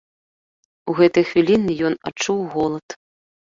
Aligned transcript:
У 0.93 0.95
гэтыя 1.01 1.29
хвіліны 1.33 1.77
ён 1.93 2.01
адчуў 2.13 2.45
голад. 2.59 2.87